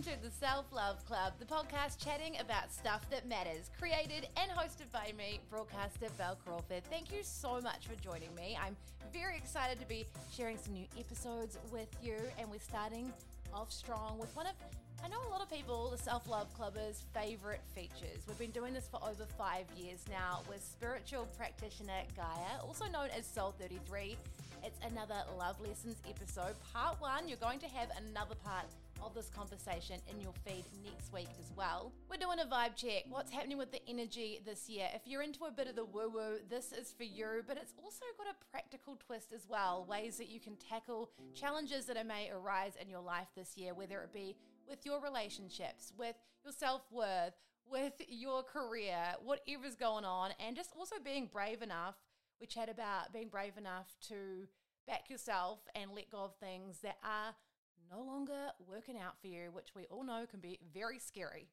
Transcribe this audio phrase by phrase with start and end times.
[0.00, 3.70] welcome to the Self Love Club, the podcast chatting about stuff that matters.
[3.78, 6.84] Created and hosted by me, broadcaster Bel Crawford.
[6.84, 8.58] Thank you so much for joining me.
[8.64, 8.76] I'm
[9.12, 13.12] very excited to be sharing some new episodes with you, and we're starting
[13.52, 14.52] off strong with one of
[15.04, 18.24] I know a lot of people, the Self Love Clubbers' favorite features.
[18.26, 23.08] We've been doing this for over five years now with spiritual practitioner Gaia, also known
[23.16, 24.16] as Soul 33.
[24.62, 27.28] It's another Love Lessons episode, part one.
[27.28, 28.66] You're going to have another part
[29.02, 31.92] of this conversation in your feed next week as well.
[32.08, 33.04] We're doing a vibe check.
[33.08, 34.88] What's happening with the energy this year?
[34.94, 37.72] If you're into a bit of the woo woo, this is for you, but it's
[37.82, 39.86] also got a practical twist as well.
[39.88, 44.00] Ways that you can tackle challenges that may arise in your life this year, whether
[44.02, 44.36] it be
[44.68, 47.34] with your relationships, with your self worth,
[47.70, 51.94] with your career, whatever's going on, and just also being brave enough.
[52.40, 54.48] We chat about being brave enough to
[54.86, 57.34] back yourself and let go of things that are
[57.90, 61.48] no longer working out for you, which we all know can be very scary.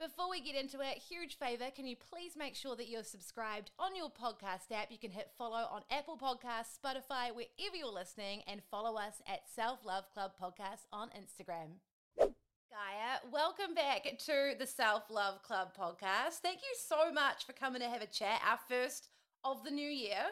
[0.00, 3.70] Before we get into it, huge favor, can you please make sure that you're subscribed
[3.78, 4.90] on your podcast app?
[4.90, 9.48] You can hit follow on Apple Podcasts, Spotify, wherever you're listening, and follow us at
[9.54, 11.76] Self Love Club Podcast on Instagram.
[12.18, 16.38] Gaia, welcome back to the Self Love Club podcast.
[16.42, 19.08] Thank you so much for coming to have a chat, our first
[19.44, 20.24] of the new year.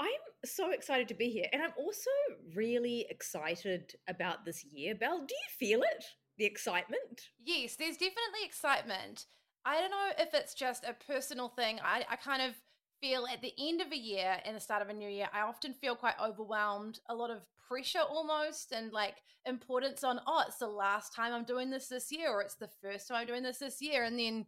[0.00, 0.08] I'm
[0.44, 1.46] so excited to be here.
[1.52, 2.10] And I'm also
[2.54, 4.94] really excited about this year.
[4.94, 6.04] Bel, do you feel it?
[6.38, 7.22] The excitement?
[7.44, 9.26] Yes, there's definitely excitement.
[9.64, 11.80] I don't know if it's just a personal thing.
[11.82, 12.54] I, I kind of
[13.00, 15.40] feel at the end of a year and the start of a new year, I
[15.40, 20.58] often feel quite overwhelmed, a lot of pressure almost, and like importance on, oh, it's
[20.58, 23.42] the last time I'm doing this this year, or it's the first time I'm doing
[23.42, 24.04] this this year.
[24.04, 24.46] And then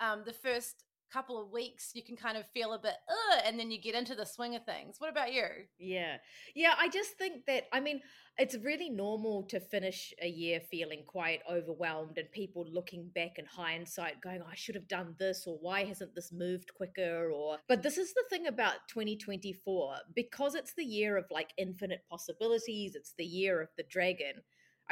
[0.00, 3.58] um, the first couple of weeks you can kind of feel a bit Ugh, and
[3.58, 4.96] then you get into the swing of things.
[4.98, 5.44] What about you?
[5.78, 6.16] Yeah.
[6.54, 8.00] Yeah i just think that i mean
[8.38, 13.44] it's really normal to finish a year feeling quite overwhelmed and people looking back in
[13.44, 17.30] hindsight going oh, i should have done this or why hasn't this moved quicker?
[17.30, 22.02] or but this is the thing about 2024 because it's the year of like infinite
[22.08, 24.34] possibilities it's the year of the dragon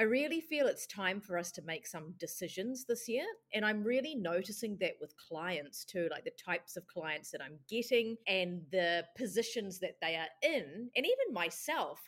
[0.00, 3.26] I really feel it's time for us to make some decisions this year.
[3.52, 7.58] And I'm really noticing that with clients too, like the types of clients that I'm
[7.68, 12.00] getting and the positions that they are in, and even myself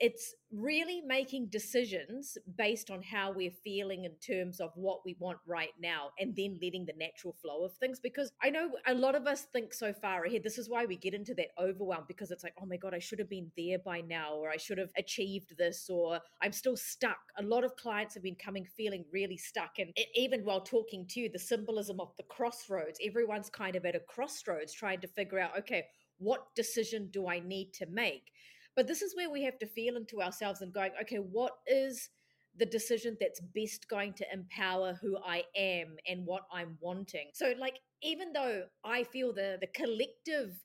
[0.00, 5.38] it's really making decisions based on how we're feeling in terms of what we want
[5.46, 9.14] right now and then letting the natural flow of things because i know a lot
[9.14, 10.42] of us think so far ahead.
[10.42, 12.98] This is why we get into that overwhelm because it's like oh my god i
[12.98, 16.76] should have been there by now or i should have achieved this or i'm still
[16.76, 17.18] stuck.
[17.38, 21.20] A lot of clients have been coming feeling really stuck and even while talking to
[21.20, 25.38] you the symbolism of the crossroads everyone's kind of at a crossroads trying to figure
[25.38, 25.84] out okay
[26.18, 28.32] what decision do i need to make
[28.76, 32.10] but this is where we have to feel into ourselves and going, okay, what is
[32.56, 37.30] the decision that's best going to empower who I am and what I'm wanting?
[37.34, 40.56] So, like, even though I feel the the collective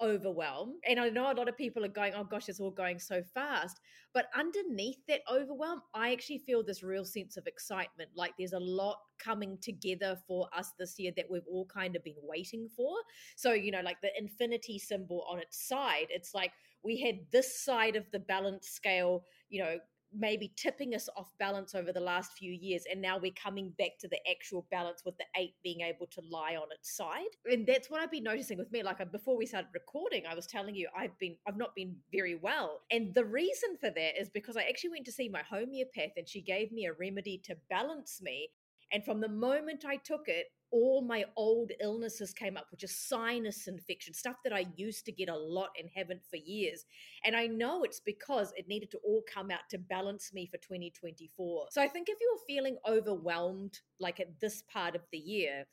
[0.00, 0.74] overwhelm.
[0.86, 3.22] And I know a lot of people are going, oh gosh, it's all going so
[3.34, 3.78] fast.
[4.14, 8.10] But underneath that overwhelm, I actually feel this real sense of excitement.
[8.14, 12.04] Like there's a lot coming together for us this year that we've all kind of
[12.04, 12.94] been waiting for.
[13.36, 16.52] So, you know, like the infinity symbol on its side, it's like,
[16.84, 19.78] we had this side of the balance scale, you know,
[20.12, 23.92] maybe tipping us off balance over the last few years and now we're coming back
[24.00, 27.30] to the actual balance with the eight being able to lie on its side.
[27.46, 30.34] And that's what i've been noticing with me like uh, before we started recording i
[30.34, 32.80] was telling you i've been i've not been very well.
[32.90, 36.28] And the reason for that is because i actually went to see my homeopath and
[36.28, 38.48] she gave me a remedy to balance me
[38.92, 42.96] and from the moment i took it all my old illnesses came up, which is
[42.96, 46.84] sinus infection, stuff that I used to get a lot and haven't for years.
[47.24, 50.58] And I know it's because it needed to all come out to balance me for
[50.58, 51.66] 2024.
[51.70, 55.66] So I think if you're feeling overwhelmed, like at this part of the year,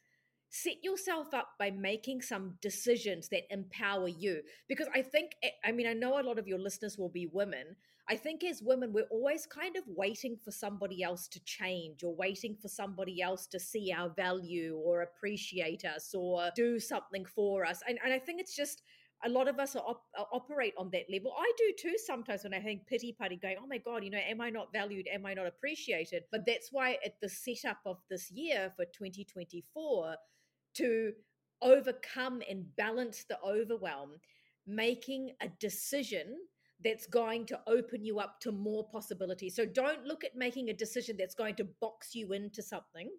[0.49, 4.41] set yourself up by making some decisions that empower you.
[4.67, 7.27] Because I think, eh, I mean, I know a lot of your listeners will be
[7.27, 7.75] women.
[8.09, 12.15] I think as women, we're always kind of waiting for somebody else to change or
[12.15, 17.65] waiting for somebody else to see our value or appreciate us or do something for
[17.65, 17.81] us.
[17.87, 18.81] And, and I think it's just,
[19.23, 21.33] a lot of us op- uh, operate on that level.
[21.37, 24.19] I do too sometimes when I think pity party, going, "Oh my god, you know,
[24.19, 25.07] am I not valued?
[25.07, 30.15] Am I not appreciated?" But that's why at the setup of this year for 2024
[30.75, 31.13] to
[31.61, 34.19] overcome and balance the overwhelm,
[34.67, 36.37] making a decision
[36.83, 39.55] that's going to open you up to more possibilities.
[39.55, 43.09] So don't look at making a decision that's going to box you into something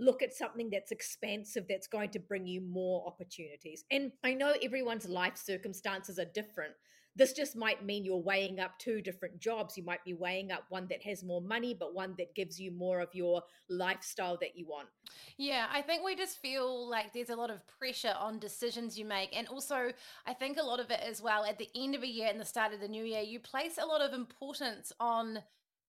[0.00, 3.84] look at something that's expansive that's going to bring you more opportunities.
[3.90, 6.72] And I know everyone's life circumstances are different.
[7.16, 9.76] This just might mean you're weighing up two different jobs.
[9.76, 12.70] You might be weighing up one that has more money, but one that gives you
[12.70, 14.88] more of your lifestyle that you want.
[15.36, 19.04] Yeah, I think we just feel like there's a lot of pressure on decisions you
[19.04, 19.36] make.
[19.36, 19.92] And also,
[20.26, 22.40] I think a lot of it as well, at the end of a year and
[22.40, 25.40] the start of the new year, you place a lot of importance on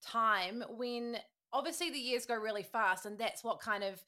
[0.03, 1.17] time when
[1.53, 4.03] obviously the years go really fast and that's what kind of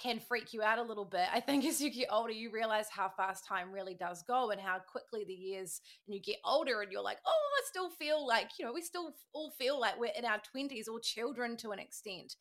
[0.00, 1.26] can freak you out a little bit.
[1.32, 4.60] I think as you get older, you realize how fast time really does go and
[4.60, 8.26] how quickly the years, and you get older and you're like, oh, I still feel
[8.26, 11.70] like, you know, we still all feel like we're in our 20s or children to
[11.70, 12.36] an extent.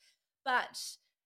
[0.46, 0.80] But,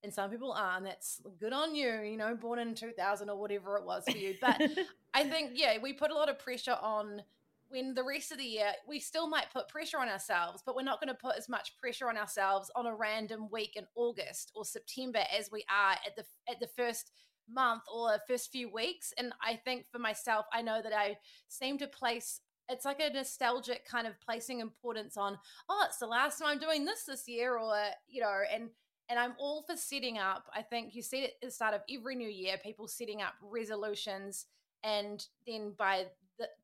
[0.04, 3.40] and some people are, and that's good on you, you know, born in 2000 or
[3.40, 4.36] whatever it was for you.
[4.40, 4.62] But
[5.14, 7.22] I think, yeah, we put a lot of pressure on
[7.70, 10.84] when the rest of the year we still might put pressure on ourselves, but we're
[10.84, 14.52] not going to put as much pressure on ourselves on a random week in August
[14.56, 17.12] or September as we are at the at the first
[17.50, 19.14] month or the first few weeks.
[19.18, 21.18] And I think for myself, I know that I
[21.48, 25.38] seem to place it's like a nostalgic kind of placing importance on,
[25.70, 27.74] oh, it's the last time I'm doing this this year, or
[28.08, 28.70] you know, and
[29.10, 30.46] and I'm all for setting up.
[30.54, 33.34] I think you see it at the start of every new year, people setting up
[33.42, 34.48] resolutions,
[34.84, 36.08] and then by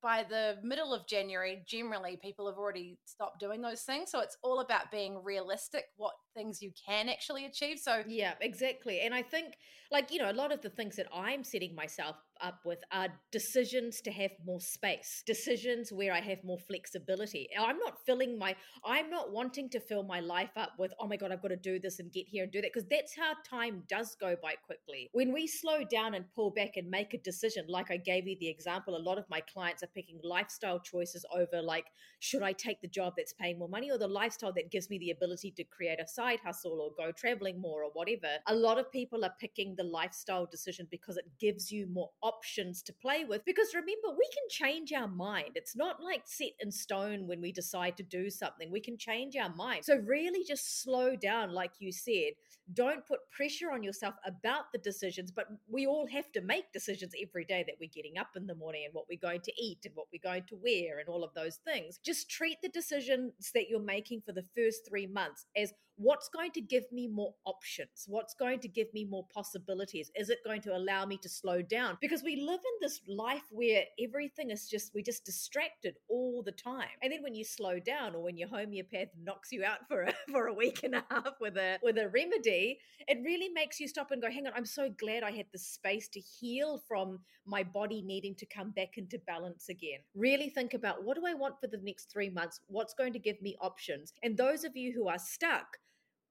[0.01, 4.11] by the middle of January, generally people have already stopped doing those things.
[4.11, 7.79] So it's all about being realistic, what things you can actually achieve.
[7.79, 9.01] So yeah, exactly.
[9.01, 9.55] And I think
[9.91, 13.07] like, you know, a lot of the things that I'm setting myself up with are
[13.31, 17.47] decisions to have more space, decisions where I have more flexibility.
[17.57, 18.55] I'm not filling my,
[18.85, 21.55] I'm not wanting to fill my life up with, oh my God, I've got to
[21.55, 24.55] do this and get here and do that, because that's how time does go by
[24.65, 25.09] quickly.
[25.13, 28.35] When we slow down and pull back and make a decision, like I gave you
[28.39, 31.85] the example, a lot of my clients are picking lifestyle choices over, like,
[32.19, 34.97] should I take the job that's paying more money or the lifestyle that gives me
[34.97, 38.27] the ability to create a side hustle or go traveling more or whatever?
[38.47, 42.32] A lot of people are picking the lifestyle decision because it gives you more options
[42.35, 45.51] options to play with because remember, we can change our mind.
[45.55, 48.71] It's not like set in stone when we decide to do something.
[48.71, 49.85] We can change our mind.
[49.85, 52.33] So, really just slow down, like you said.
[52.73, 57.13] Don't put pressure on yourself about the decisions, but we all have to make decisions
[57.21, 59.79] every day that we're getting up in the morning and what we're going to eat
[59.83, 61.99] and what we're going to wear and all of those things.
[62.03, 66.51] Just treat the decisions that you're making for the first three months as what's going
[66.51, 68.05] to give me more options?
[68.07, 70.11] What's going to give me more possibilities?
[70.15, 71.97] Is it going to allow me to slow down?
[72.01, 76.51] Because we live in this life where everything is just, we're just distracted all the
[76.51, 76.87] time.
[77.01, 80.13] And then when you slow down or when your homeopath knocks you out for a,
[80.31, 83.87] for a week and a half with a, with a remedy, it really makes you
[83.87, 87.19] stop and go, hang on, I'm so glad I had the space to heal from
[87.45, 89.99] my body needing to come back into balance again.
[90.15, 92.59] Really think about what do I want for the next three months?
[92.67, 94.13] What's going to give me options?
[94.23, 95.77] And those of you who are stuck,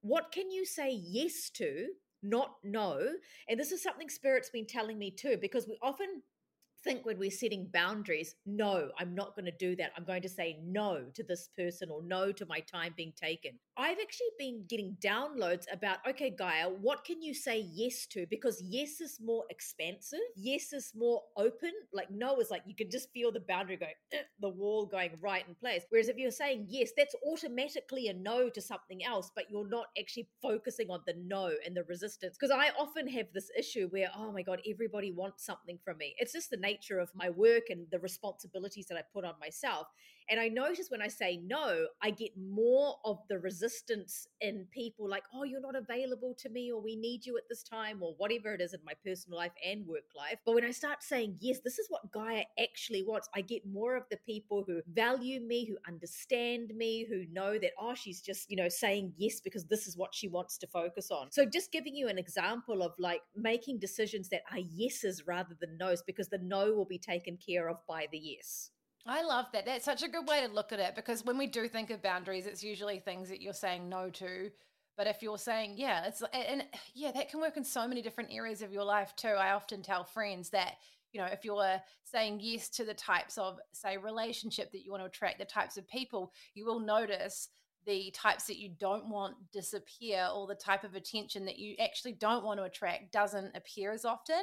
[0.02, 1.88] what can you say yes to,
[2.22, 3.00] not no?
[3.48, 6.22] And this is something Spirit's been telling me too, because we often
[6.84, 9.92] think when we're setting boundaries, no, I'm not going to do that.
[9.96, 13.52] I'm going to say no to this person or no to my time being taken.
[13.82, 18.26] I've actually been getting downloads about, okay, Gaia, what can you say yes to?
[18.30, 21.72] Because yes is more expansive, yes is more open.
[21.92, 25.10] Like no is like you can just feel the boundary going, eh, the wall going
[25.20, 25.82] right in place.
[25.90, 29.86] Whereas if you're saying yes, that's automatically a no to something else, but you're not
[29.98, 32.36] actually focusing on the no and the resistance.
[32.38, 36.14] Because I often have this issue where, oh my God, everybody wants something from me.
[36.20, 39.88] It's just the nature of my work and the responsibilities that I put on myself.
[40.30, 45.08] And I notice when I say no, I get more of the resistance in people
[45.08, 48.14] like, oh, you're not available to me, or we need you at this time, or
[48.18, 50.38] whatever it is in my personal life and work life.
[50.44, 53.96] But when I start saying, yes, this is what Gaia actually wants, I get more
[53.96, 58.50] of the people who value me, who understand me, who know that, oh, she's just,
[58.50, 61.30] you know, saying yes because this is what she wants to focus on.
[61.30, 65.78] So just giving you an example of like making decisions that are yeses rather than
[65.78, 68.70] nos, because the no will be taken care of by the yes.
[69.06, 69.66] I love that.
[69.66, 72.02] That's such a good way to look at it because when we do think of
[72.02, 74.50] boundaries, it's usually things that you're saying no to.
[74.96, 78.30] But if you're saying, yeah, it's and yeah, that can work in so many different
[78.32, 79.28] areas of your life too.
[79.28, 80.74] I often tell friends that,
[81.12, 85.02] you know, if you're saying yes to the types of, say, relationship that you want
[85.02, 87.48] to attract, the types of people, you will notice
[87.84, 92.12] the types that you don't want disappear or the type of attention that you actually
[92.12, 94.42] don't want to attract doesn't appear as often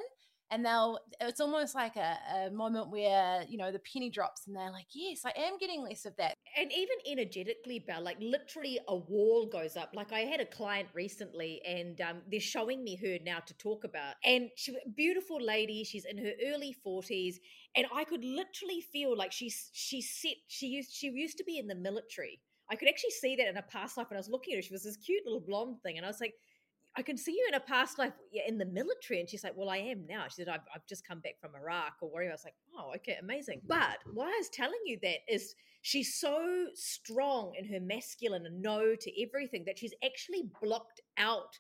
[0.52, 4.56] and they'll it's almost like a, a, moment where you know the penny drops and
[4.56, 6.36] they're like yes i am getting less of that.
[6.58, 9.92] And even energetically Bel like literally a wall goes up.
[9.94, 13.84] Like i had a client recently and um, they're showing me her now to talk
[13.84, 14.16] about.
[14.24, 17.36] And she beautiful lady she's in her early 40s
[17.76, 21.58] and i could literally feel like she's she set she used she used to be
[21.58, 22.42] in the military.
[22.72, 24.62] I could actually see that in a past life and I was looking at her.
[24.62, 26.36] She was this cute little blonde thing, and I was like,
[27.00, 28.12] I can see you in a past life
[28.46, 29.22] in the military.
[29.22, 30.26] And she's like, Well, I am now.
[30.28, 32.32] She said, I've, I've just come back from Iraq or whatever.
[32.32, 33.62] I was like, Oh, okay, amazing.
[33.66, 34.16] But mm-hmm.
[34.16, 38.96] why I was telling you that is she's so strong in her masculine and no
[39.00, 41.58] to everything that she's actually blocked out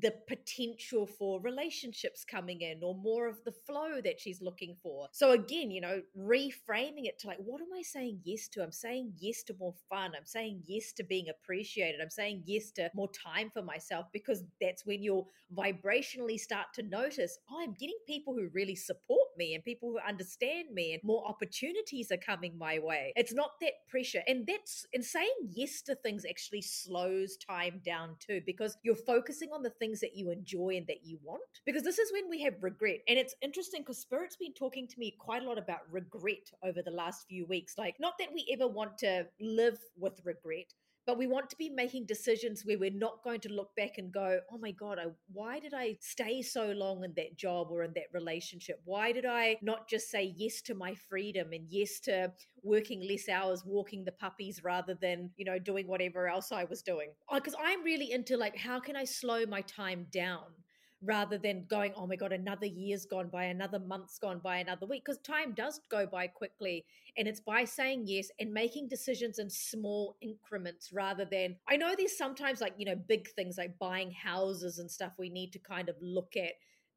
[0.00, 5.08] the potential for relationships coming in or more of the flow that she's looking for.
[5.12, 8.62] So again, you know, reframing it to like, what am I saying yes to?
[8.62, 10.12] I'm saying yes to more fun.
[10.16, 12.00] I'm saying yes to being appreciated.
[12.00, 16.82] I'm saying yes to more time for myself because that's when you'll vibrationally start to
[16.82, 21.02] notice, oh, I'm getting people who really support me and people who understand me and
[21.04, 23.12] more opportunities are coming my way.
[23.16, 24.22] It's not that pressure.
[24.26, 29.50] And that's and saying yes to things actually slows time down too because you're focusing
[29.52, 31.42] on the things things that you enjoy and that you want.
[31.66, 33.00] Because this is when we have regret.
[33.06, 36.80] And it's interesting because Spirit's been talking to me quite a lot about regret over
[36.80, 37.74] the last few weeks.
[37.76, 40.72] Like, not that we ever want to live with regret,
[41.06, 44.12] but we want to be making decisions where we're not going to look back and
[44.12, 47.82] go, oh my God, I, why did I stay so long in that job or
[47.82, 48.80] in that relationship?
[48.84, 52.32] Why did I not just say yes to my freedom and yes to
[52.62, 56.82] working less hours, walking the puppies rather than, you know, doing whatever else I was
[56.82, 57.10] doing?
[57.28, 60.44] Uh, because oh, I'm really into like, how can I slow my time down?
[61.04, 64.86] Rather than going, oh my God, another year's gone by, another month's gone by, another
[64.86, 65.04] week.
[65.04, 66.84] Because time does go by quickly.
[67.16, 71.94] And it's by saying yes and making decisions in small increments rather than, I know
[71.96, 75.58] there's sometimes like, you know, big things like buying houses and stuff we need to
[75.58, 76.52] kind of look at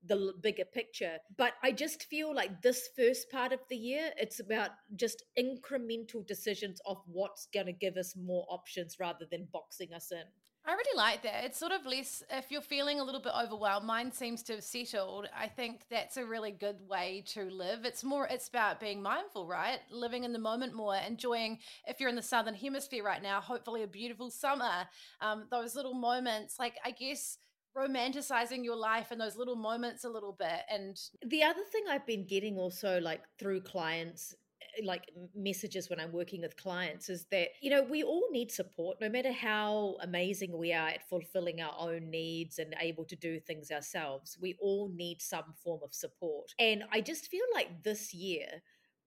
[0.06, 1.18] the bigger picture.
[1.38, 6.26] But I just feel like this first part of the year, it's about just incremental
[6.26, 10.24] decisions of what's going to give us more options rather than boxing us in.
[10.68, 11.46] I really like that.
[11.46, 14.66] It's sort of less, if you're feeling a little bit overwhelmed, mine seems to have
[14.66, 15.30] settled.
[15.34, 17.86] I think that's a really good way to live.
[17.86, 19.80] It's more, it's about being mindful, right?
[19.90, 23.84] Living in the moment more, enjoying, if you're in the Southern Hemisphere right now, hopefully
[23.84, 24.90] a beautiful summer.
[25.22, 27.38] Um, those little moments, like, I guess,
[27.78, 30.64] romanticizing your life and those little moments a little bit.
[30.70, 34.36] And the other thing I've been getting also, like, through clients
[34.84, 38.98] like messages when I'm working with clients is that, you know, we all need support,
[39.02, 43.40] no matter how amazing we are at fulfilling our own needs and able to do
[43.40, 44.38] things ourselves.
[44.42, 46.54] We all need some form of support.
[46.60, 48.48] And I just feel like this year,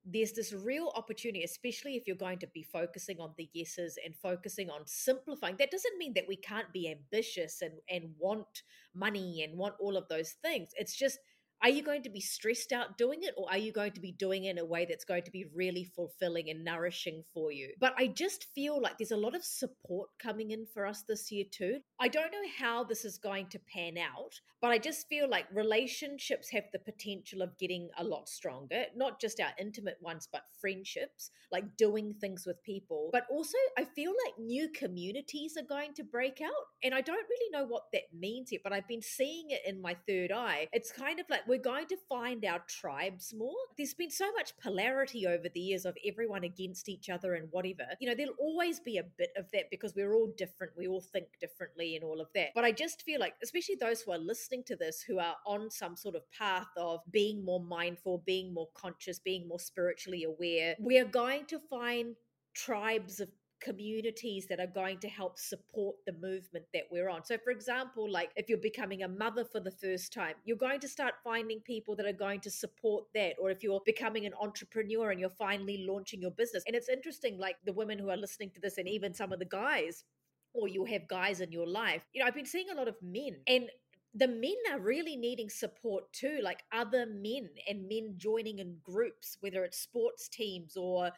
[0.04, 4.14] there's this real opportunity, especially if you're going to be focusing on the yeses and
[4.16, 5.56] focusing on simplifying.
[5.58, 8.62] That doesn't mean that we can't be ambitious and, and want
[8.94, 10.70] money and want all of those things.
[10.76, 11.18] It's just
[11.62, 14.12] are you going to be stressed out doing it or are you going to be
[14.12, 17.72] doing it in a way that's going to be really fulfilling and nourishing for you?
[17.78, 21.30] But i just feel like there's a lot of support coming in for us this
[21.30, 21.80] year too.
[22.00, 25.46] I don't know how this is going to pan out but i just feel like
[25.52, 30.42] relationships have the potential of getting a lot stronger not just our intimate ones but
[30.60, 33.10] friendships like doing things with people.
[33.12, 37.28] But also i feel like new communities are going to break out and i don't
[37.28, 40.68] really know what that means yet but i've been seeing it in my third eye.
[40.72, 43.56] It's kind of like we're going to find our tribes more.
[43.76, 47.88] There's been so much polarity over the years of everyone against each other and whatever.
[47.98, 50.74] You know, there'll always be a bit of that because we're all different.
[50.76, 52.50] We all think differently and all of that.
[52.54, 55.72] But I just feel like, especially those who are listening to this, who are on
[55.72, 60.76] some sort of path of being more mindful, being more conscious, being more spiritually aware,
[60.78, 62.14] we are going to find
[62.54, 63.28] tribes of
[63.60, 67.24] communities that are going to help support the movement that we're on.
[67.24, 70.80] So, for example, like if you're becoming a mother for the first time, you're going
[70.80, 73.34] to start finding people that are going to support that.
[73.40, 76.64] Or if you're becoming an entrepreneur and you're finally launching your business.
[76.66, 79.38] And it's interesting, like the women who are listening to this, and even some of
[79.38, 80.04] the guys,
[80.52, 82.04] or you have guys in your life.
[82.12, 83.68] You know, I've been seeing a lot of men and
[84.14, 89.36] the men are really needing support too, like other men and men joining in groups,
[89.40, 91.12] whether it's sports teams or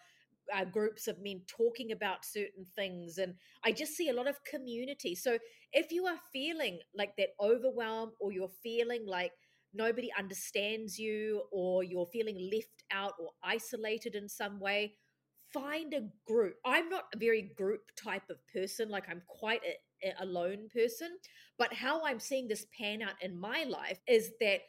[0.54, 4.36] uh, groups of men talking about certain things and i just see a lot of
[4.44, 5.14] community.
[5.14, 5.38] So
[5.72, 9.32] if you are feeling like that overwhelm or you're feeling like
[9.74, 14.94] nobody understands you or you're feeling left out or isolated in some way
[15.52, 16.54] find a group.
[16.64, 19.60] I'm not a very group type of person like i'm quite
[20.02, 21.10] a, a lone person
[21.58, 24.60] but how i'm seeing this pan out in my life is that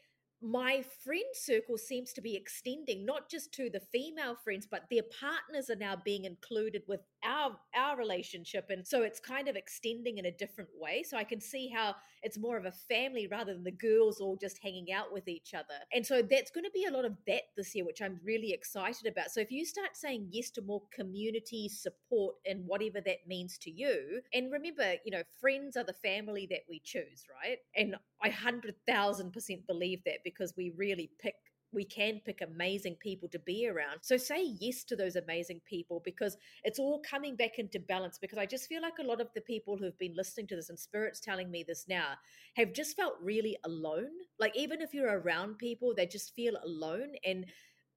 [0.44, 5.04] my friend circle seems to be extending not just to the female friends but their
[5.20, 10.18] partners are now being included with our our relationship and so it's kind of extending
[10.18, 11.04] in a different way.
[11.04, 14.38] So i can see how it's more of a family rather than the girls all
[14.38, 15.80] just hanging out with each other.
[15.94, 18.52] And so that's going to be a lot of that this year which i'm really
[18.52, 19.32] excited about.
[19.32, 23.72] So if you start saying yes to more community support and whatever that means to
[23.72, 27.58] you and remember you know friends are the family that we choose right?
[27.76, 31.36] And i 100000% believe that because we really pick
[31.74, 34.00] we can pick amazing people to be around.
[34.02, 38.18] So say yes to those amazing people because it's all coming back into balance.
[38.18, 40.70] Because I just feel like a lot of the people who've been listening to this
[40.70, 42.14] and spirits telling me this now
[42.56, 44.12] have just felt really alone.
[44.40, 47.14] Like even if you're around people, they just feel alone.
[47.26, 47.46] And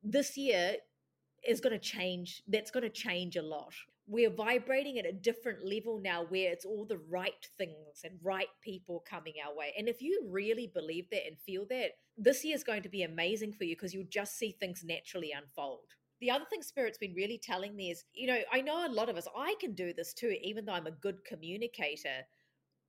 [0.02, 0.76] this year
[1.46, 2.42] is going to change.
[2.48, 3.74] That's going to change a lot
[4.08, 8.48] we're vibrating at a different level now where it's all the right things and right
[8.62, 9.74] people coming our way.
[9.76, 13.02] And if you really believe that and feel that, this year is going to be
[13.02, 15.80] amazing for you because you'll just see things naturally unfold.
[16.20, 19.10] The other thing Spirit's been really telling me is, you know, I know a lot
[19.10, 22.24] of us, I can do this too, even though I'm a good communicator.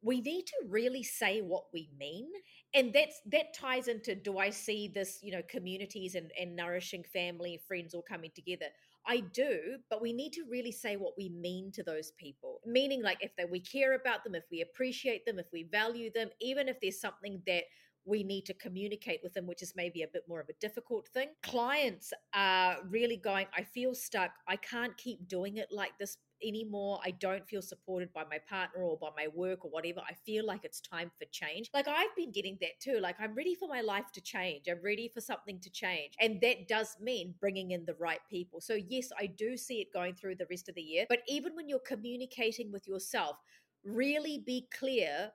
[0.01, 2.29] We need to really say what we mean.
[2.73, 7.03] And that's that ties into do I see this, you know, communities and, and nourishing
[7.11, 8.67] family, friends all coming together?
[9.07, 12.59] I do, but we need to really say what we mean to those people.
[12.65, 16.11] Meaning, like, if they, we care about them, if we appreciate them, if we value
[16.13, 17.63] them, even if there's something that
[18.07, 21.07] we need to communicate with them, which is maybe a bit more of a difficult
[21.09, 21.27] thing.
[21.43, 24.31] Clients are really going, I feel stuck.
[24.47, 26.99] I can't keep doing it like this anymore.
[27.03, 30.01] I don't feel supported by my partner or by my work or whatever.
[30.07, 31.69] I feel like it's time for change.
[31.73, 32.99] Like I've been getting that too.
[32.99, 34.65] Like I'm ready for my life to change.
[34.69, 36.13] I'm ready for something to change.
[36.19, 38.61] And that does mean bringing in the right people.
[38.61, 41.05] So, yes, I do see it going through the rest of the year.
[41.09, 43.37] But even when you're communicating with yourself,
[43.83, 45.31] really be clear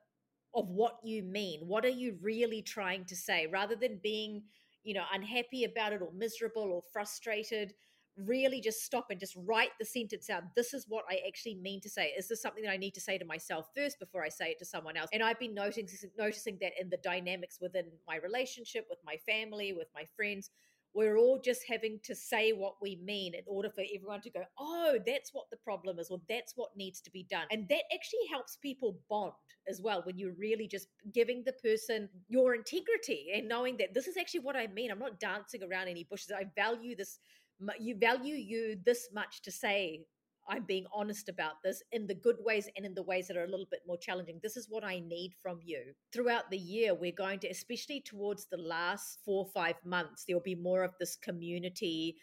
[0.55, 1.61] of what you mean.
[1.67, 4.43] What are you really trying to say rather than being,
[4.83, 7.73] you know, unhappy about it or miserable or frustrated?
[8.17, 10.43] Really just stop and just write the sentence out.
[10.55, 12.13] This is what I actually mean to say.
[12.17, 14.59] Is this something that I need to say to myself first before I say it
[14.59, 15.09] to someone else?
[15.13, 19.73] And I've been noticing noticing that in the dynamics within my relationship, with my family,
[19.73, 20.51] with my friends,
[20.93, 24.43] we're all just having to say what we mean in order for everyone to go,
[24.59, 27.45] oh, that's what the problem is, or that's what needs to be done.
[27.51, 29.33] And that actually helps people bond
[29.67, 34.07] as well when you're really just giving the person your integrity and knowing that this
[34.07, 34.91] is actually what I mean.
[34.91, 36.31] I'm not dancing around any bushes.
[36.31, 37.17] I value this
[37.79, 40.05] you value you this much to say
[40.47, 43.45] I'm being honest about this in the good ways and in the ways that are
[43.45, 44.39] a little bit more challenging.
[44.41, 45.93] This is what I need from you.
[46.11, 50.41] Throughout the year, we're going to, especially towards the last four or five months, there'll
[50.41, 52.17] be more of this community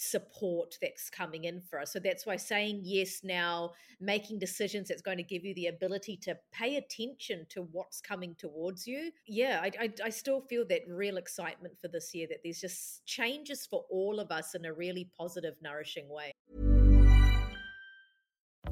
[0.00, 1.92] support that's coming in for us.
[1.92, 6.16] So that's why saying yes now, making decisions that's going to give you the ability
[6.22, 9.10] to pay attention to what's coming towards you.
[9.26, 13.04] Yeah, I, I, I still feel that real excitement for this year that there's just
[13.04, 16.32] changes for all of us in a really positive, nourishing way.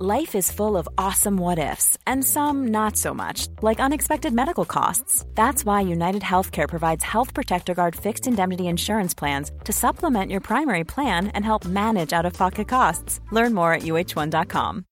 [0.01, 4.65] Life is full of awesome what ifs, and some not so much, like unexpected medical
[4.65, 5.25] costs.
[5.35, 10.41] That's why United Healthcare provides Health Protector Guard fixed indemnity insurance plans to supplement your
[10.41, 13.21] primary plan and help manage out of pocket costs.
[13.33, 14.85] Learn more at uh1.com.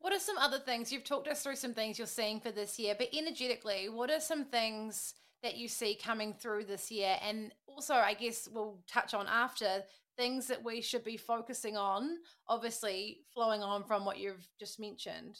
[0.00, 0.92] What are some other things?
[0.92, 4.20] You've talked us through some things you're seeing for this year, but energetically, what are
[4.20, 7.16] some things that you see coming through this year?
[7.26, 9.84] And also, I guess we'll touch on after
[10.16, 12.16] things that we should be focusing on,
[12.48, 15.38] obviously flowing on from what you've just mentioned?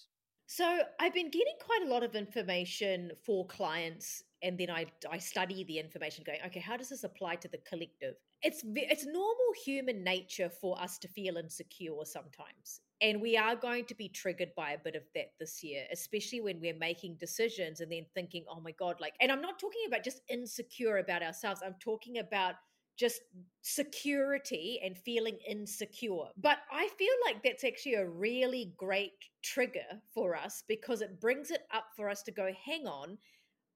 [0.48, 5.18] So, I've been getting quite a lot of information for clients, and then I, I
[5.18, 8.14] study the information going, okay, how does this apply to the collective?
[8.42, 12.80] It's, it's normal human nature for us to feel insecure sometimes.
[13.00, 16.40] And we are going to be triggered by a bit of that this year, especially
[16.40, 19.82] when we're making decisions and then thinking, oh my God, like, and I'm not talking
[19.86, 22.54] about just insecure about ourselves, I'm talking about
[22.96, 23.20] just
[23.62, 26.26] security and feeling insecure.
[26.36, 31.50] But I feel like that's actually a really great trigger for us because it brings
[31.50, 33.18] it up for us to go, hang on,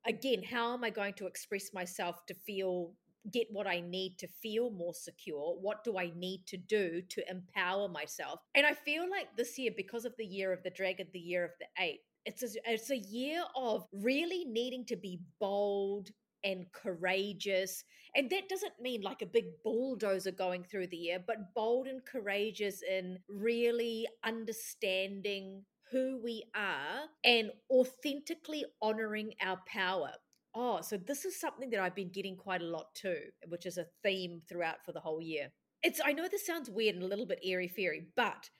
[0.07, 2.93] again, how am I going to express myself to feel
[3.31, 5.55] get what I need to feel more secure?
[5.61, 8.41] What do I need to do to empower myself?
[8.55, 11.45] And I feel like this year, because of the year of the dragon, the year
[11.45, 16.11] of the eight, it's a, it's a year of really needing to be bold,
[16.45, 17.85] and courageous.
[18.15, 22.05] And that doesn't mean like a big bulldozer going through the air, but bold and
[22.05, 30.13] courageous in really understanding who we are and authentically honoring our power.
[30.55, 33.79] Oh, so this is something that I've been getting quite a lot too, which is
[33.79, 35.49] a theme throughout for the whole year.
[35.83, 38.51] It's I know this sounds weird and a little bit airy fairy, but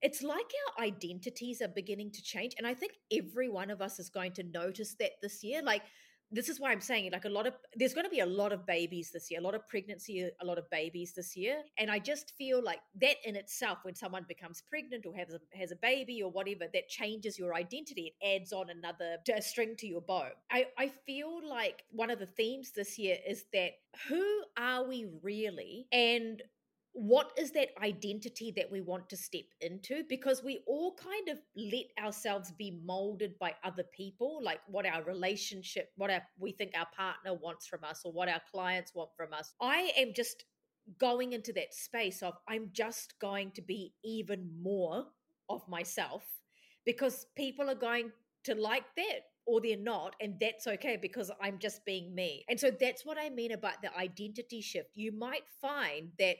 [0.00, 0.46] it's like
[0.78, 2.54] our identities are beginning to change.
[2.56, 5.62] And I think every one of us is going to notice that this year.
[5.62, 5.82] Like
[6.30, 8.52] this is why I'm saying like a lot of there's going to be a lot
[8.52, 11.90] of babies this year, a lot of pregnancy, a lot of babies this year, and
[11.90, 15.72] I just feel like that in itself, when someone becomes pregnant or has a, has
[15.72, 18.14] a baby or whatever, that changes your identity.
[18.20, 20.28] It adds on another string to your bow.
[20.50, 23.72] I I feel like one of the themes this year is that
[24.08, 26.42] who are we really, and
[26.98, 30.02] what is that identity that we want to step into?
[30.08, 35.04] Because we all kind of let ourselves be molded by other people like what our
[35.04, 39.10] relationship what our, we think our partner wants from us or what our clients want
[39.16, 39.52] from us.
[39.60, 40.44] I am just
[40.98, 45.04] going into that space of i'm just going to be even more
[45.50, 46.24] of myself
[46.86, 48.10] because people are going
[48.42, 52.44] to like that or they're not and that's okay because i'm just being me.
[52.48, 54.90] And so that's what i mean about the identity shift.
[54.94, 56.36] You might find that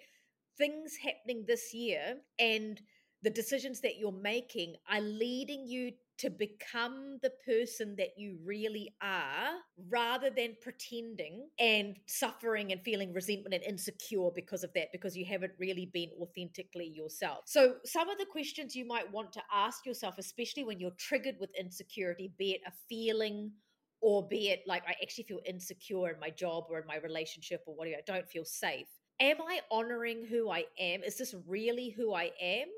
[0.59, 2.81] things happening this year and
[3.23, 8.93] the decisions that you're making are leading you to become the person that you really
[9.01, 9.51] are
[9.89, 15.25] rather than pretending and suffering and feeling resentment and insecure because of that, because you
[15.25, 17.45] haven't really been authentically yourself.
[17.47, 21.37] So, some of the questions you might want to ask yourself, especially when you're triggered
[21.39, 23.53] with insecurity, be it a feeling
[24.01, 27.63] or be it like I actually feel insecure in my job or in my relationship
[27.67, 28.89] or whatever, I don't feel safe
[29.21, 31.03] am I honoring who I am?
[31.03, 32.69] Is this really who I am?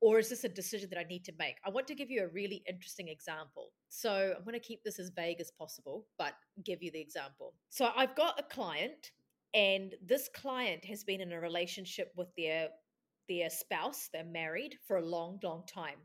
[0.00, 1.56] Or is this a decision that I need to make?
[1.64, 3.72] I want to give you a really interesting example.
[3.88, 7.54] So I'm going to keep this as vague as possible, but give you the example.
[7.70, 9.10] So I've got a client,
[9.54, 12.68] and this client has been in a relationship with their
[13.28, 14.08] their spouse.
[14.12, 15.98] They're married for a long, long time,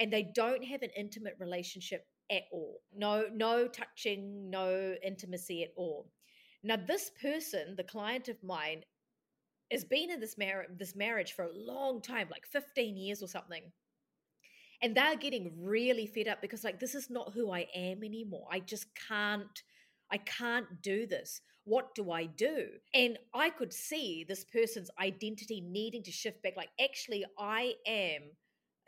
[0.00, 2.80] and they don't have an intimate relationship at all.
[2.94, 6.10] No, no touching, no intimacy at all.
[6.64, 8.82] Now, this person, the client of mine,
[9.70, 13.28] has been in this marriage this marriage for a long time, like 15 years or
[13.28, 13.62] something.
[14.80, 18.46] And they're getting really fed up because like this is not who I am anymore.
[18.50, 19.62] I just can't
[20.10, 21.40] I can't do this.
[21.64, 22.68] What do I do?
[22.94, 28.22] And I could see this person's identity needing to shift back like actually I am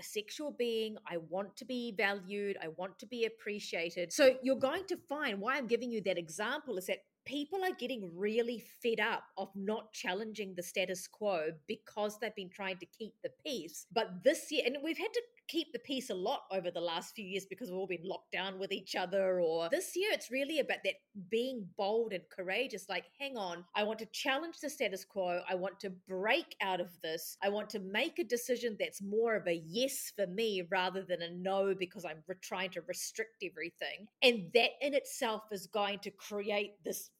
[0.01, 0.97] a sexual being.
[1.07, 2.57] I want to be valued.
[2.63, 4.13] I want to be appreciated.
[4.13, 6.99] So you're going to find why I'm giving you that example is that
[7.31, 12.51] people are getting really fed up of not challenging the status quo because they've been
[12.51, 13.87] trying to keep the peace.
[13.93, 17.15] But this year, and we've had to keep the peace a lot over the last
[17.15, 19.41] few years because we've all been locked down with each other.
[19.41, 20.95] Or this year, it's really about that
[21.29, 22.89] being bold and courageous.
[22.89, 25.41] Like, hang on, I want to challenge the status quo.
[25.49, 27.37] I want to break out of this.
[27.43, 31.23] I want to make a decision that's more of a yes for me rather than
[31.23, 34.09] a no because I'm re- trying to restrict everything.
[34.23, 37.11] And that in itself is going to create this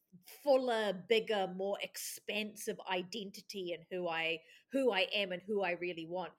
[0.43, 4.39] fuller bigger more expansive identity and who i
[4.73, 6.33] who i am and who i really want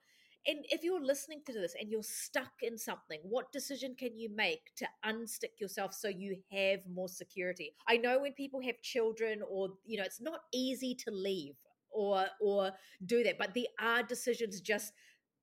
[0.46, 4.28] and if you're listening to this and you're stuck in something, what decision can you
[4.34, 7.74] make to unstick yourself so you have more security?
[7.88, 11.54] I know when people have children or you know, it's not easy to leave
[11.92, 12.72] or or
[13.06, 14.92] do that, but there are decisions just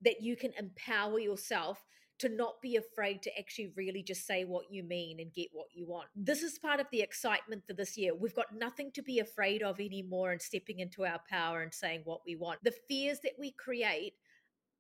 [0.02, 1.86] that you can empower yourself
[2.20, 5.68] to not be afraid to actually really just say what you mean and get what
[5.74, 6.08] you want.
[6.16, 8.14] This is part of the excitement for this year.
[8.14, 12.02] We've got nothing to be afraid of anymore and stepping into our power and saying
[12.04, 12.64] what we want.
[12.64, 14.14] The fears that we create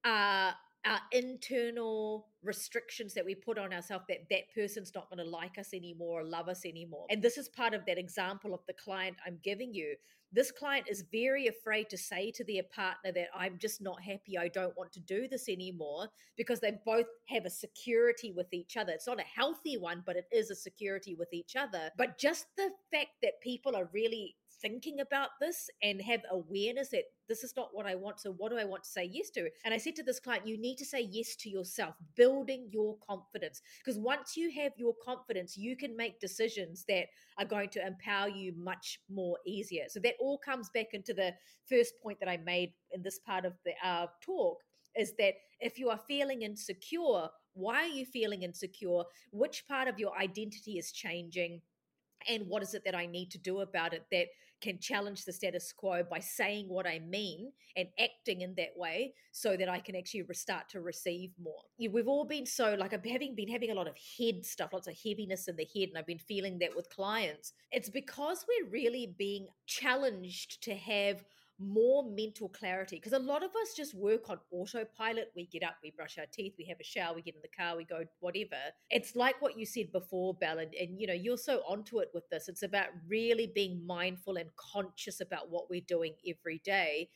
[0.06, 0.54] are
[0.86, 5.58] our internal restrictions that we put on ourselves that that person's not going to like
[5.58, 7.06] us anymore or love us anymore.
[7.10, 9.95] And this is part of that example of the client I'm giving you.
[10.32, 14.38] This client is very afraid to say to their partner that I'm just not happy.
[14.38, 18.78] I don't want to do this anymore because they both have a security with each
[18.78, 18.92] other.
[18.92, 21.89] It's not a healthy one, but it is a security with each other.
[21.98, 27.04] But just the fact that people are really thinking about this and have awareness that
[27.28, 28.19] this is not what I want.
[28.19, 29.50] So, what do I want to say yes to?
[29.63, 32.98] And I said to this client, you need to say yes to yourself, building your
[33.08, 33.62] confidence.
[33.84, 37.06] Because once you have your confidence, you can make decisions that
[37.38, 39.86] are going to empower you much more easier.
[39.88, 41.34] So, that all comes back into the
[41.67, 44.58] first point that I made in this part of the uh, talk
[44.95, 49.04] is that if you are feeling insecure, why are you feeling insecure?
[49.32, 51.62] Which part of your identity is changing?
[52.28, 54.28] And what is it that I need to do about it that
[54.62, 59.13] can challenge the status quo by saying what I mean and acting in that way
[59.32, 61.62] so that I can actually start to receive more.
[61.80, 64.88] We've all been so like I'm having been having a lot of head stuff, lots
[64.88, 67.54] of heaviness in the head, and I've been feeling that with clients.
[67.72, 71.24] It's because we're really being challenged to have
[71.60, 75.32] more mental clarity because a lot of us just work on autopilot.
[75.36, 77.48] We get up, we brush our teeth, we have a shower, we get in the
[77.50, 78.58] car, we go whatever.
[78.89, 82.10] It's like what you said before, Bel, and, and you know, you're so onto it
[82.13, 82.48] with this.
[82.48, 87.10] It's about really being mindful and conscious about what we're doing every day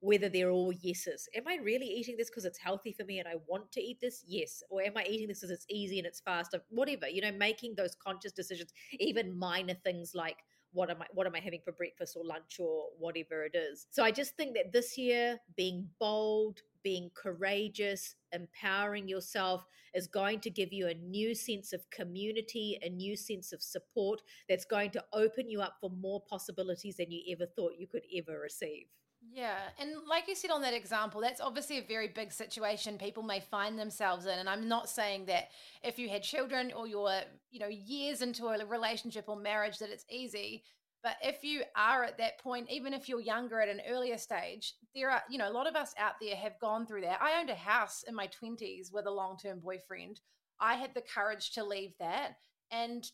[0.00, 1.28] whether they're all yeses.
[1.34, 4.00] Am I really eating this because it's healthy for me and I want to eat
[4.00, 4.24] this?
[4.26, 4.62] Yes.
[4.70, 6.54] Or am I eating this because it's easy and it's fast?
[6.68, 10.36] Whatever, you know, making those conscious decisions, even minor things like
[10.72, 13.86] what am I what am I having for breakfast or lunch or whatever it is.
[13.90, 20.40] So I just think that this year being bold, being courageous, empowering yourself is going
[20.40, 24.90] to give you a new sense of community, a new sense of support that's going
[24.90, 28.86] to open you up for more possibilities than you ever thought you could ever receive.
[29.30, 29.58] Yeah.
[29.78, 33.40] And like you said on that example, that's obviously a very big situation people may
[33.40, 34.38] find themselves in.
[34.38, 35.48] And I'm not saying that
[35.82, 39.90] if you had children or you're, you know, years into a relationship or marriage that
[39.90, 40.62] it's easy.
[41.02, 44.74] But if you are at that point, even if you're younger at an earlier stage,
[44.94, 47.22] there are, you know, a lot of us out there have gone through that.
[47.22, 50.20] I owned a house in my 20s with a long term boyfriend.
[50.58, 52.36] I had the courage to leave that.
[52.70, 53.08] And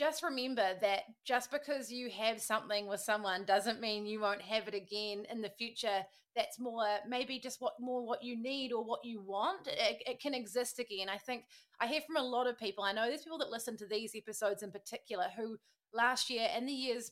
[0.00, 4.66] just remember that just because you have something with someone doesn't mean you won't have
[4.66, 6.06] it again in the future.
[6.34, 10.20] That's more maybe just what more what you need or what you want it, it,
[10.20, 11.08] can exist again.
[11.10, 11.44] I think
[11.80, 14.12] i hear from a lot of people i know there's people that listen to these
[14.14, 15.56] episodes in particular who
[15.92, 17.10] last year and the years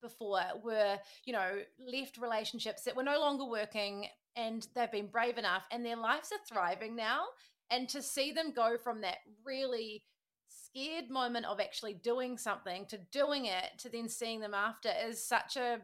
[0.00, 1.58] before were you know
[1.92, 6.30] left relationships that were no longer working and they've been brave enough and their lives
[6.32, 7.24] are thriving now.
[7.70, 10.02] And to see them go from that really
[10.72, 15.24] scared moment of actually doing something to doing it to then seeing them after is
[15.24, 15.78] such a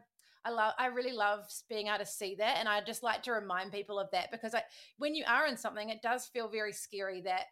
[0.45, 3.31] I love I really love being able to see that and I just like to
[3.31, 4.63] remind people of that because I
[4.97, 7.45] when you are in something it does feel very scary that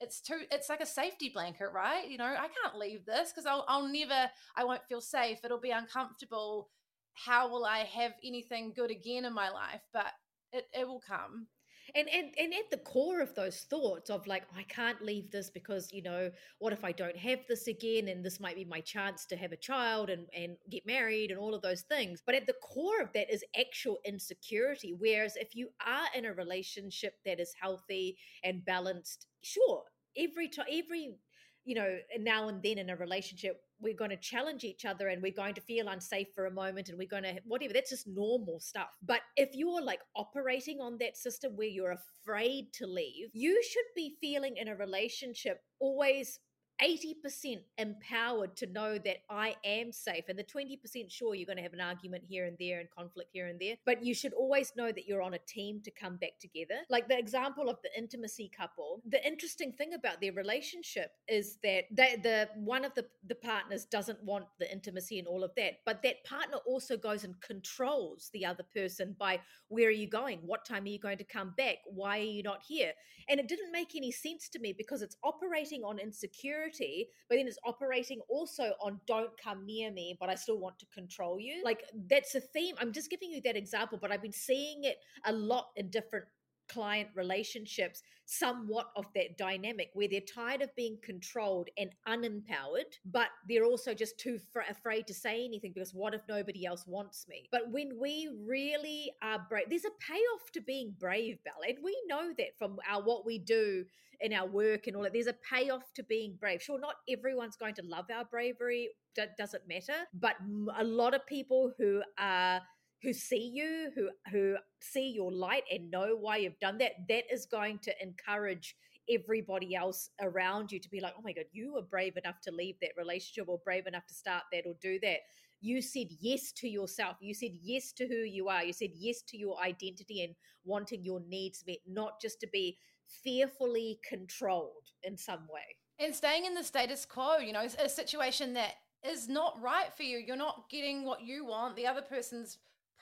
[0.00, 2.08] it's too it's like a safety blanket right?
[2.08, 5.40] You know I can't leave this because I'll, I'll never I won't feel safe.
[5.44, 6.70] It'll be uncomfortable.
[7.14, 9.82] How will I have anything good again in my life?
[9.92, 10.06] But
[10.52, 11.48] it, it will come
[11.94, 15.50] and and and at the core of those thoughts of like i can't leave this
[15.50, 18.80] because you know what if i don't have this again and this might be my
[18.80, 22.22] chance to have a child and and get married and all of those things.
[22.24, 26.32] But at the core of that is actual insecurity whereas if you are in a
[26.32, 29.84] relationship that is healthy and balanced sure
[30.16, 31.16] every time every
[31.64, 35.22] you know now and then in a relationship we're going to challenge each other and
[35.22, 38.06] we're going to feel unsafe for a moment and we're going to whatever that's just
[38.06, 38.88] normal stuff.
[39.04, 43.84] But if you're like operating on that system where you're afraid to leave you should
[43.94, 46.40] be feeling in a relationship always
[46.82, 50.24] 80% empowered to know that I am safe.
[50.28, 53.30] And the 20% sure you're going to have an argument here and there and conflict
[53.32, 53.76] here and there.
[53.84, 56.76] But you should always know that you're on a team to come back together.
[56.88, 61.84] Like the example of the intimacy couple, the interesting thing about their relationship is that
[61.90, 65.80] they, the one of the, the partners doesn't want the intimacy and all of that.
[65.84, 70.40] But that partner also goes and controls the other person by where are you going?
[70.44, 71.78] What time are you going to come back?
[71.86, 72.92] Why are you not here?
[73.28, 77.36] And it didn't make any sense to me because it's operating on insecurity security, but
[77.36, 81.38] then it's operating also on don't come near me, but I still want to control
[81.38, 81.62] you.
[81.64, 82.74] Like that's a theme.
[82.80, 86.26] I'm just giving you that example, but I've been seeing it a lot in different
[86.68, 93.28] client relationships somewhat of that dynamic where they're tired of being controlled and unempowered, but
[93.48, 97.26] they're also just too fr- afraid to say anything because what if nobody else wants
[97.28, 97.48] me?
[97.50, 101.96] But when we really are brave, there's a payoff to being brave, Bel, and we
[102.06, 103.84] know that from our what we do
[104.20, 105.12] in our work and all that.
[105.12, 106.62] There's a payoff to being brave.
[106.62, 108.90] Sure, not everyone's going to love our bravery.
[109.16, 110.06] That doesn't matter.
[110.12, 110.34] But
[110.76, 112.60] a lot of people who are
[113.02, 117.24] who see you, who who see your light and know why you've done that, that
[117.32, 118.76] is going to encourage
[119.10, 122.50] everybody else around you to be like, oh my God, you were brave enough to
[122.50, 125.18] leave that relationship or brave enough to start that or do that.
[125.60, 127.16] You said yes to yourself.
[127.20, 128.62] You said yes to who you are.
[128.64, 130.34] You said yes to your identity and
[130.64, 132.78] wanting your needs met, not just to be
[133.24, 135.76] fearfully controlled in some way.
[135.98, 140.04] And staying in the status quo, you know, a situation that is not right for
[140.04, 140.18] you.
[140.18, 141.74] You're not getting what you want.
[141.74, 142.58] The other person's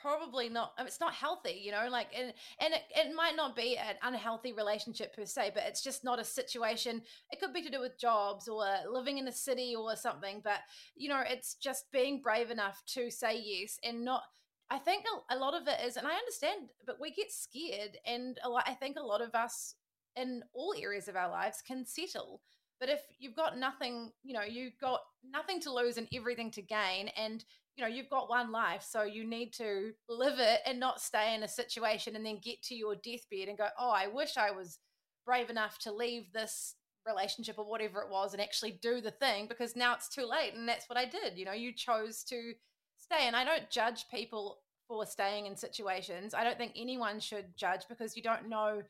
[0.06, 3.76] probably not it's not healthy you know like and and it, it might not be
[3.76, 7.70] an unhealthy relationship per se but it's just not a situation it could be to
[7.70, 10.60] do with jobs or living in a city or something but
[10.94, 14.22] you know it's just being brave enough to say yes and not
[14.70, 17.98] I think a, a lot of it is and I understand but we get scared
[18.06, 19.74] and lot, I think a lot of us
[20.14, 22.40] in all areas of our lives can settle.
[22.78, 26.62] But if you've got nothing, you know, you've got nothing to lose and everything to
[26.62, 27.42] gain, and
[27.76, 31.34] you know, you've got one life, so you need to live it and not stay
[31.34, 34.50] in a situation and then get to your deathbed and go, oh, I wish I
[34.50, 34.78] was
[35.26, 36.74] brave enough to leave this
[37.06, 40.54] relationship or whatever it was and actually do the thing because now it's too late.
[40.54, 41.36] And that's what I did.
[41.36, 42.52] You know, you chose to
[42.96, 43.26] stay.
[43.26, 44.58] And I don't judge people
[44.88, 46.32] for staying in situations.
[46.32, 48.82] I don't think anyone should judge because you don't know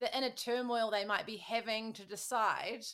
[0.00, 2.84] the inner turmoil they might be having to decide.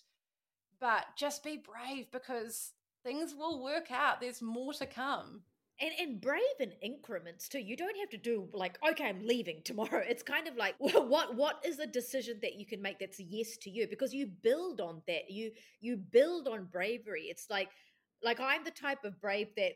[0.81, 2.73] But just be brave because
[3.09, 4.21] things will work out.
[4.21, 5.43] There's more to come.
[5.81, 7.61] and and brave in increments too.
[7.61, 10.03] You don't have to do like okay i'm leaving tomorrow.
[10.13, 13.21] It's kind of like well, what what is a decision that you can make that's
[13.21, 13.87] yes to you?
[13.89, 15.31] Because you build on that.
[15.31, 17.25] You you build on bravery.
[17.31, 17.71] It's like
[18.23, 19.75] like i'm the type of brave that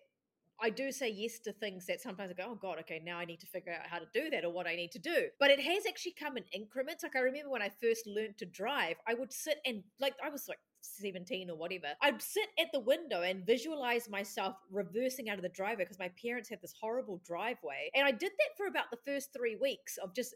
[0.60, 3.24] I do say yes to things that sometimes I go, oh God, okay, now I
[3.24, 5.26] need to figure out how to do that or what I need to do.
[5.40, 7.02] But it has actually come in increments.
[7.02, 10.30] Like I remember when I first learned to drive, I would sit and like I
[10.30, 15.36] was like 17 or whatever, I'd sit at the window and visualize myself reversing out
[15.36, 17.90] of the driveway because my parents had this horrible driveway.
[17.94, 20.34] And I did that for about the first three weeks of just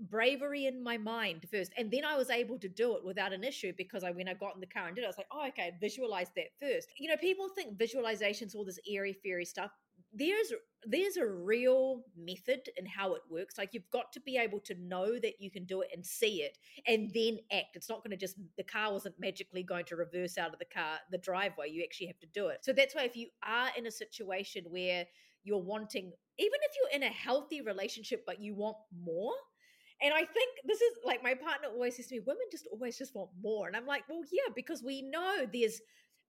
[0.00, 3.44] bravery in my mind first and then i was able to do it without an
[3.44, 5.28] issue because i when i got in the car and did it i was like
[5.32, 6.88] oh okay visualize that first.
[6.98, 9.70] You know people think visualization's all this airy fairy stuff.
[10.12, 10.52] There's
[10.86, 13.58] there's a real method in how it works.
[13.58, 16.42] Like you've got to be able to know that you can do it and see
[16.42, 17.74] it and then act.
[17.74, 20.66] It's not going to just the car wasn't magically going to reverse out of the
[20.66, 21.70] car the driveway.
[21.70, 22.64] You actually have to do it.
[22.64, 25.06] So that's why if you are in a situation where
[25.42, 29.34] you're wanting even if you're in a healthy relationship but you want more
[30.02, 32.98] and I think this is like my partner always says to me, women just always
[32.98, 33.66] just want more.
[33.66, 35.80] And I'm like, well, yeah, because we know there's,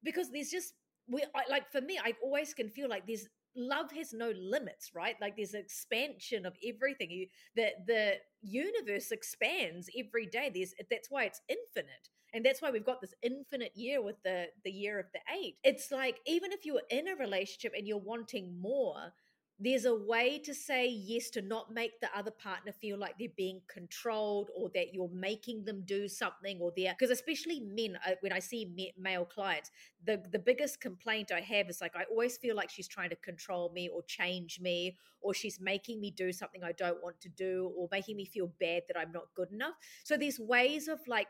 [0.03, 0.73] because there's just,
[1.07, 5.15] we like for me, I always can feel like there's love has no limits, right?
[5.21, 7.11] Like there's expansion of everything.
[7.11, 10.51] You, the the universe expands every day.
[10.53, 12.09] There's that's why it's infinite.
[12.33, 15.57] And that's why we've got this infinite year with the the year of the eight.
[15.63, 19.13] It's like even if you're in a relationship and you're wanting more,
[19.59, 23.29] there's a way to say yes to not make the other partner feel like they're
[23.37, 28.11] being controlled or that you're making them do something or they're because especially men uh,
[28.21, 29.71] when i see male clients
[30.05, 33.15] the the biggest complaint i have is like i always feel like she's trying to
[33.17, 37.29] control me or change me or she's making me do something i don't want to
[37.29, 39.73] do or making me feel bad that i'm not good enough.
[40.03, 41.27] So there's ways of like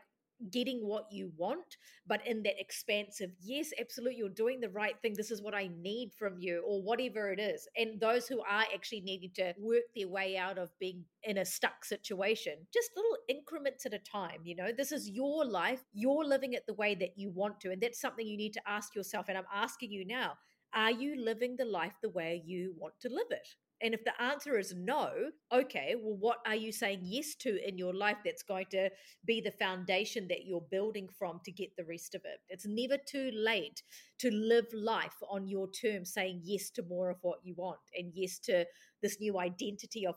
[0.50, 5.14] getting what you want, but in that expansive, yes, absolutely, you're doing the right thing.
[5.16, 7.68] This is what I need from you, or whatever it is.
[7.76, 11.44] And those who are actually needing to work their way out of being in a
[11.44, 14.40] stuck situation, just little increments at a time.
[14.44, 15.84] You know, this is your life.
[15.92, 17.72] You're living it the way that you want to.
[17.72, 19.26] And that's something you need to ask yourself.
[19.28, 20.34] And I'm asking you now
[20.74, 23.48] are you living the life the way you want to live it?
[23.82, 25.10] And if the answer is no,
[25.52, 28.88] okay, well, what are you saying yes to in your life that's going to
[29.26, 32.40] be the foundation that you're building from to get the rest of it?
[32.48, 33.82] It's never too late
[34.20, 38.12] to live life on your terms, saying yes to more of what you want and
[38.14, 38.64] yes to
[39.02, 40.16] this new identity of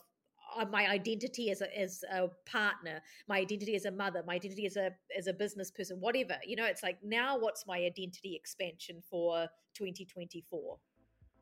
[0.58, 4.65] uh, my identity as a as a partner, my identity as a mother, my identity
[4.65, 6.38] as a as a business person, whatever.
[6.45, 10.78] You know, it's like now what's my identity expansion for 2024?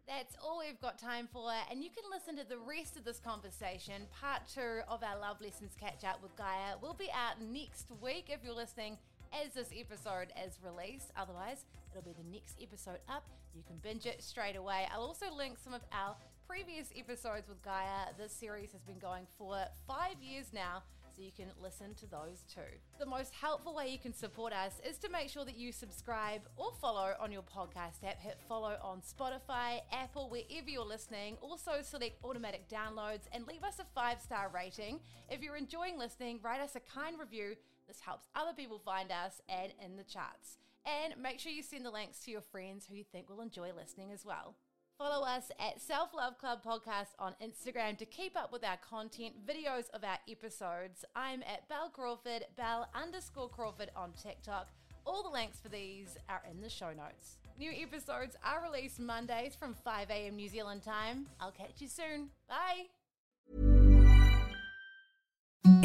[0.07, 3.19] That's all we've got time for, and you can listen to the rest of this
[3.19, 4.03] conversation.
[4.21, 8.27] Part two of our Love Lessons catch up with Gaia will be out next week
[8.29, 8.97] if you're listening
[9.33, 11.11] as this episode is released.
[11.17, 13.27] Otherwise, it'll be the next episode up.
[13.53, 14.87] You can binge it straight away.
[14.93, 16.15] I'll also link some of our
[16.47, 18.15] previous episodes with Gaia.
[18.17, 20.83] This series has been going for five years now
[21.17, 22.61] so you can listen to those too.
[22.99, 26.41] The most helpful way you can support us is to make sure that you subscribe
[26.55, 28.19] or follow on your podcast app.
[28.19, 31.37] Hit follow on Spotify, Apple, wherever you're listening.
[31.41, 34.99] Also, select automatic downloads and leave us a five star rating.
[35.29, 37.55] If you're enjoying listening, write us a kind review.
[37.87, 40.57] This helps other people find us and in the charts.
[40.85, 43.71] And make sure you send the links to your friends who you think will enjoy
[43.75, 44.55] listening as well.
[44.97, 49.35] Follow us at Self Love Club Podcast on Instagram to keep up with our content,
[49.45, 51.05] videos of our episodes.
[51.15, 54.69] I'm at Bel Crawford, Bel underscore Crawford on TikTok.
[55.05, 57.37] All the links for these are in the show notes.
[57.59, 60.35] New episodes are released Mondays from 5 a.m.
[60.35, 61.27] New Zealand time.
[61.39, 62.29] I'll catch you soon.
[62.49, 62.87] Bye.